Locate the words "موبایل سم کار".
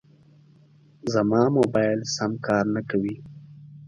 1.57-2.65